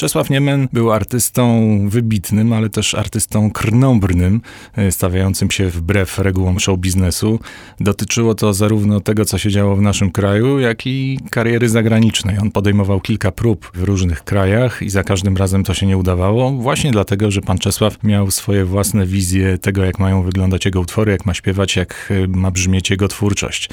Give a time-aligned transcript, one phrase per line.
[0.00, 4.40] Czesław Niemen był artystą wybitnym, ale też artystą krnąbrnym,
[4.76, 7.40] e, stawiającym się wbrew regułom show biznesu.
[7.80, 12.38] Dotyczyło to zarówno tego, co się działo w naszym kraju, jak i kariery zagranicznej.
[12.38, 16.50] On podejmował kilka prób w różnych krajach i za każdym razem to się nie udawało,
[16.50, 21.12] właśnie dlatego, że pan Czesław miał swoje własne wizje tego, jak mają wyglądać jego utwory,
[21.12, 23.68] jak ma śpiewać, jak e, ma brzmieć jego twórczość.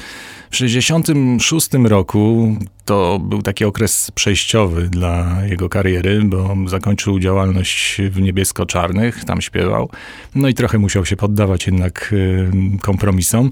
[0.50, 8.20] W 1966 roku to był taki okres przejściowy dla jego kariery, bo zakończył działalność w
[8.20, 9.90] niebiesko-czarnych, tam śpiewał.
[10.34, 12.50] No i trochę musiał się poddawać jednak y,
[12.82, 13.50] kompromisom,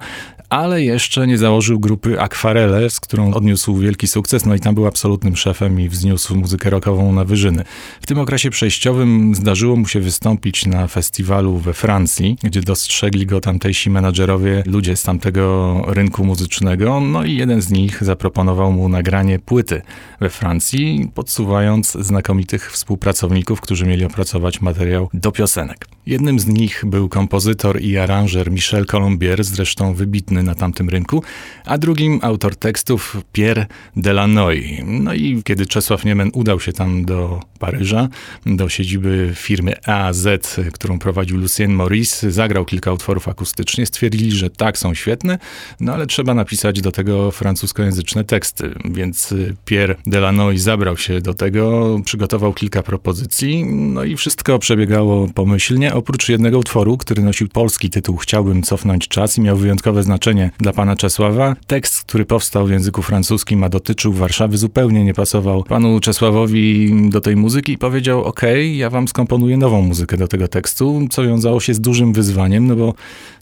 [0.52, 4.86] ale jeszcze nie założył grupy Akwarele, z którą odniósł wielki sukces, no i tam był
[4.86, 7.64] absolutnym szefem i wzniósł muzykę rockową na wyżyny.
[8.00, 13.40] W tym okresie przejściowym zdarzyło mu się wystąpić na festiwalu we Francji, gdzie dostrzegli go
[13.40, 19.21] tamtejsi menadżerowie, ludzie z tamtego rynku muzycznego, no i jeden z nich zaproponował mu nagranie
[19.38, 19.82] płyty
[20.20, 25.86] we Francji, podsuwając znakomitych współpracowników, którzy mieli opracować materiał do piosenek.
[26.06, 31.22] Jednym z nich był kompozytor i aranżer Michel Colombier, zresztą wybitny na tamtym rynku,
[31.64, 34.84] a drugim autor tekstów Pierre Delanoy.
[34.84, 38.08] No i kiedy Czesław Niemen udał się tam do Paryża,
[38.46, 40.28] do siedziby firmy AZ,
[40.72, 45.38] którą prowadził Lucien Maurice, zagrał kilka utworów akustycznie, stwierdzili, że tak, są świetne,
[45.80, 51.98] no ale trzeba napisać do tego francuskojęzyczne teksty, więc Pierre Delanoy zabrał się do tego,
[52.04, 58.16] przygotował kilka propozycji, no i wszystko przebiegało pomyślnie, oprócz jednego utworu, który nosił polski tytuł
[58.16, 61.56] Chciałbym cofnąć czas i miał wyjątkowe znaczenie dla pana Czesława.
[61.66, 67.20] Tekst, który powstał w języku francuskim, a dotyczył Warszawy, zupełnie nie pasował panu Czesławowi do
[67.20, 68.40] tej muzyki i powiedział: OK,
[68.72, 72.76] ja wam skomponuję nową muzykę do tego tekstu, co wiązało się z dużym wyzwaniem, no
[72.76, 72.94] bo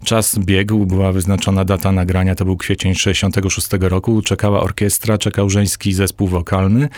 [0.04, 5.92] czas biegł, była wyznaczona data nagrania, to był kwiecień 66 roku, czekała orkiestra, czekał żeński
[5.92, 6.88] zespół wokalny.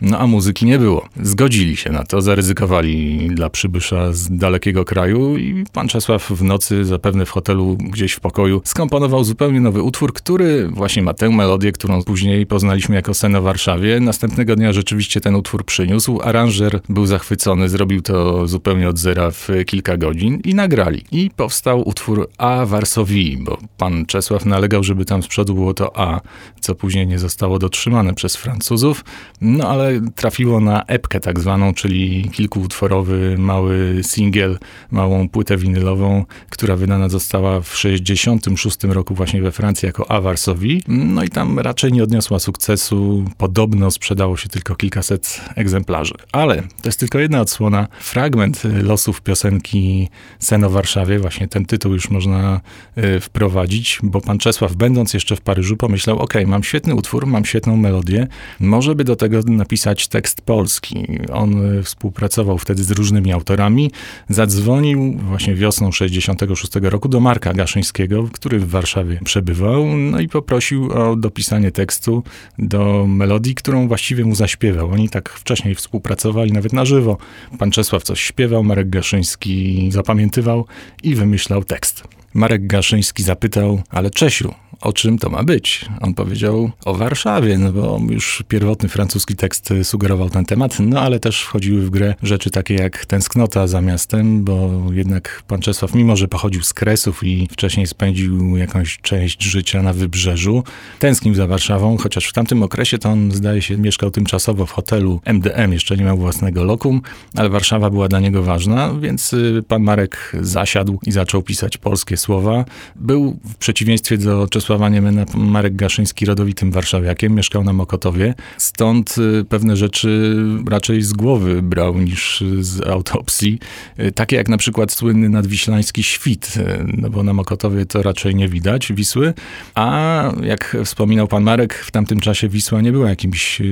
[0.00, 1.08] No a muzyki nie było.
[1.22, 6.84] Zgodzili się na to, zaryzykowali dla przybysza z dalekiego kraju i pan Czesław w nocy,
[6.84, 11.72] zapewne w hotelu gdzieś w pokoju, skomponował zupełnie nowy utwór, który właśnie ma tę melodię,
[11.72, 14.00] którą później poznaliśmy jako Seno w Warszawie.
[14.00, 16.20] Następnego dnia rzeczywiście ten utwór przyniósł.
[16.22, 21.04] Aranżer był zachwycony, zrobił to zupełnie od zera w kilka godzin i nagrali.
[21.12, 25.96] I powstał utwór A Varsovii, bo pan Czesław nalegał, żeby tam z przodu było to
[25.96, 26.20] A,
[26.60, 29.04] co później nie zostało dotrzymane przez Francuzów.
[29.40, 34.58] No ale trafiło na epkę tak zwaną, czyli kilkuutworowy mały singiel,
[34.90, 40.82] małą płytę winylową, która wydana została w 66 roku właśnie we Francji jako Avarsowi.
[40.88, 43.24] No i tam raczej nie odniosła sukcesu.
[43.36, 46.14] Podobno sprzedało się tylko kilkaset egzemplarzy.
[46.32, 47.88] Ale to jest tylko jedna odsłona.
[48.00, 52.60] Fragment losów piosenki Seno w Warszawie, właśnie ten tytuł już można
[52.98, 57.44] y, wprowadzić, bo pan Czesław, będąc jeszcze w Paryżu, pomyślał, ok, mam świetny utwór, mam
[57.44, 58.26] świetną melodię,
[58.60, 61.06] może by do tego napisać pisać tekst polski.
[61.32, 63.90] On współpracował wtedy z różnymi autorami.
[64.28, 70.92] Zadzwonił właśnie wiosną 66 roku do Marka Gaszyńskiego, który w Warszawie przebywał, no i poprosił
[70.92, 72.22] o dopisanie tekstu
[72.58, 74.90] do melodii, którą właściwie mu zaśpiewał.
[74.90, 77.16] Oni tak wcześniej współpracowali nawet na żywo.
[77.58, 80.66] Pan Czesław coś śpiewał, Marek Gaszyński zapamiętywał
[81.02, 82.04] i wymyślał tekst.
[82.34, 85.84] Marek Gaszyński zapytał, ale Czesiu, o czym to ma być?
[86.00, 91.20] On powiedział o Warszawie, no bo już pierwotny francuski tekst sugerował ten temat, no ale
[91.20, 96.16] też wchodziły w grę rzeczy takie jak tęsknota za miastem, bo jednak pan Czesław, mimo
[96.16, 100.64] że pochodził z Kresów i wcześniej spędził jakąś część życia na wybrzeżu,
[100.98, 105.20] tęsknił za Warszawą, chociaż w tamtym okresie to on zdaje się mieszkał tymczasowo w hotelu
[105.24, 107.02] MDM, jeszcze nie miał własnego lokum,
[107.36, 112.16] ale Warszawa była dla niego ważna, więc y, pan Marek zasiadł i zaczął pisać polskie
[112.16, 112.64] słowa.
[112.96, 119.18] Był w przeciwieństwie do Czesława Czesława Niemena Marek Gaszyński rodowitym warszawiakiem, mieszkał na Mokotowie, stąd
[119.18, 120.36] y, pewne rzeczy
[120.68, 123.58] raczej z głowy brał niż z autopsji,
[124.00, 128.34] y, takie jak na przykład słynny nadwiślański świt, y, no bo na Mokotowie to raczej
[128.34, 129.34] nie widać Wisły,
[129.74, 133.62] a jak wspominał pan Marek, w tamtym czasie Wisła nie była jakimś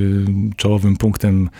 [0.57, 1.51] czołowym punktem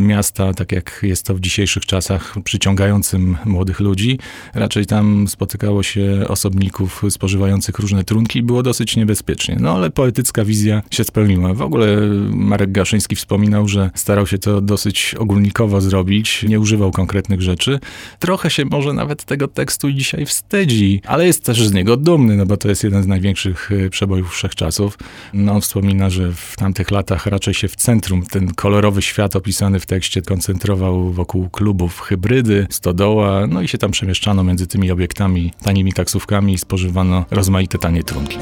[0.00, 4.18] miasta, tak jak jest to w dzisiejszych czasach, przyciągającym młodych ludzi.
[4.54, 9.56] Raczej tam spotykało się osobników spożywających różne trunki było dosyć dosyć niebezpiecznie.
[9.60, 11.54] No ale poetycka wizja się spełniła.
[11.54, 11.86] W ogóle
[12.30, 17.80] Marek Gaszyński wspominał, że starał się to dosyć ogólnikowo zrobić, nie używał konkretnych rzeczy.
[18.18, 22.46] Trochę się może nawet tego tekstu dzisiaj wstydzi, ale jest też z niego dumny, no
[22.46, 24.98] bo to jest jeden z największych y, przebojów wszechczasów.
[25.34, 29.80] No on wspomina, że w tamtych latach raczej się w centrum ten kolorowy świat opisany
[29.80, 35.52] w tekście koncentrował wokół klubów hybrydy, stodoła, no i się tam przemieszczano między tymi obiektami,
[35.62, 38.38] tanimi taksówkami i spożywano rozmaite tanie trunki.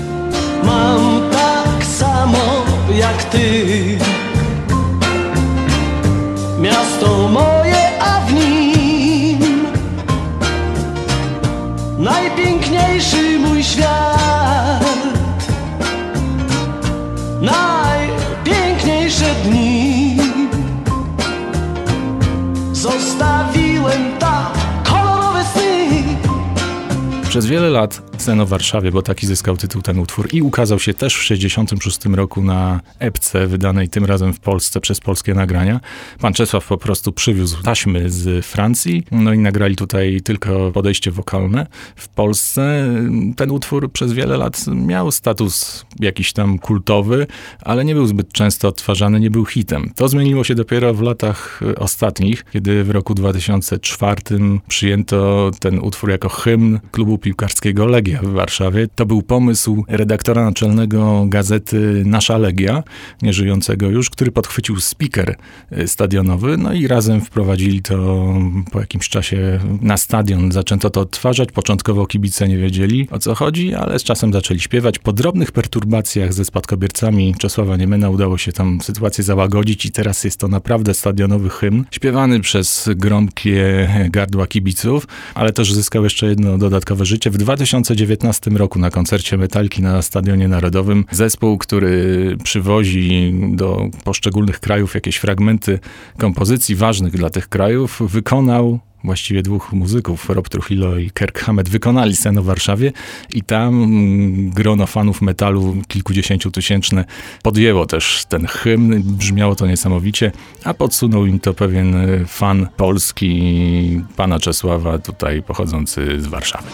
[0.62, 2.38] Mam tak samo
[2.94, 3.98] jak ty.
[6.60, 9.66] Miasto moje, a w nim
[11.98, 14.96] Najpiękniejszy mój świat.
[17.40, 20.16] Najpiękniejsze dni
[22.72, 24.12] Zostawiłem
[25.52, 26.04] sny.
[27.28, 30.94] Przez wiele lat Sen o Warszawie, bo taki zyskał tytuł ten utwór i ukazał się
[30.94, 35.80] też w 1966 roku na epce wydanej tym razem w Polsce przez polskie nagrania.
[36.20, 41.66] Pan Czesław po prostu przywiózł taśmy z Francji, no i nagrali tutaj tylko podejście wokalne.
[41.96, 42.88] W Polsce
[43.36, 47.26] ten utwór przez wiele lat miał status jakiś tam kultowy,
[47.62, 49.90] ale nie był zbyt często odtwarzany, nie był hitem.
[49.96, 54.22] To zmieniło się dopiero w latach ostatnich, kiedy w roku 2004
[54.68, 58.88] przyjęto ten utwór jako hymn klubu piłkarskiego Legia w Warszawie.
[58.94, 62.82] To był pomysł redaktora naczelnego gazety Nasza Legia,
[63.22, 65.36] nieżyjącego już, który podchwycił speaker
[65.78, 68.34] y, stadionowy, no i razem wprowadzili to
[68.72, 70.52] po jakimś czasie na stadion.
[70.52, 71.52] Zaczęto to odtwarzać.
[71.52, 74.98] Początkowo kibice nie wiedzieli o co chodzi, ale z czasem zaczęli śpiewać.
[74.98, 80.40] Po drobnych perturbacjach ze spadkobiercami Czesława Niemena udało się tam sytuację załagodzić i teraz jest
[80.40, 87.04] to naprawdę stadionowy hymn, śpiewany przez gromkie gardła kibiców, ale też zyskał jeszcze jedno dodatkowe
[87.04, 87.30] życie.
[87.30, 91.04] W 2009 2019 roku na koncercie Metalki na Stadionie Narodowym.
[91.10, 95.78] Zespół, który przywozi do poszczególnych krajów jakieś fragmenty
[96.18, 102.16] kompozycji ważnych dla tych krajów, wykonał właściwie dwóch muzyków, Rob Trujillo i Kirk Hammett, wykonali
[102.16, 102.92] scenę w Warszawie
[103.34, 103.90] i tam
[104.50, 107.04] grono fanów metalu kilkudziesięciu tysięczne
[107.42, 109.02] podjęło też ten hymn.
[109.02, 110.32] Brzmiało to niesamowicie,
[110.64, 111.96] a podsunął im to pewien
[112.26, 116.68] fan polski, pana Czesława, tutaj pochodzący z Warszawy.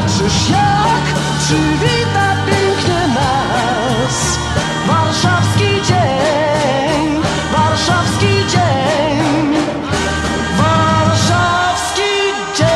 [0.00, 1.04] Zobaczysz jak
[1.38, 4.38] przywita pięknie nas
[4.86, 9.54] Warszawski dzień, warszawski dzień
[10.58, 12.12] Warszawski
[12.58, 12.66] dzień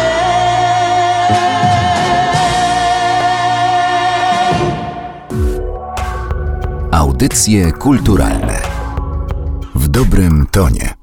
[6.90, 8.62] Audycje kulturalne
[9.74, 10.93] w dobrym tonie.